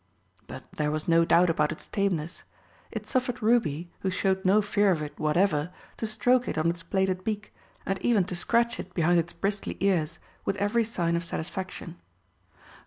But 0.47 0.63
there 0.71 0.89
was 0.89 1.07
no 1.07 1.23
doubt 1.23 1.51
about 1.51 1.71
its 1.71 1.85
tameness. 1.85 2.41
It 2.89 3.05
suffered 3.05 3.39
Ruby, 3.43 3.91
who 3.99 4.09
showed 4.09 4.43
no 4.43 4.59
fear 4.59 4.89
of 4.89 5.03
it 5.03 5.13
whatever, 5.19 5.71
to 5.97 6.07
stroke 6.07 6.47
it 6.47 6.57
on 6.57 6.71
its 6.71 6.81
plated 6.81 7.23
beak, 7.23 7.53
and 7.85 7.99
even 7.99 8.23
to 8.23 8.35
scratch 8.35 8.79
it 8.79 8.95
behind 8.95 9.19
its 9.19 9.31
bristly 9.33 9.77
ears, 9.79 10.17
with 10.43 10.55
every 10.55 10.85
sign 10.85 11.15
of 11.15 11.23
satisfaction. 11.23 12.01